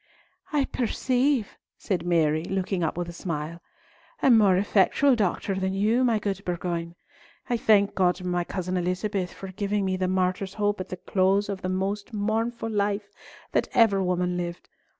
[0.51, 3.61] "I perceive," said Mary, looking up with a smile.
[4.23, 6.95] "A more effectual Doctor than you, my good Bourgoin.
[7.51, 10.89] I thank my God and my cousin Elizabeth for giving me the martyr's hope at
[10.89, 13.11] the close of the most mournful life
[13.51, 14.69] that ever woman lived.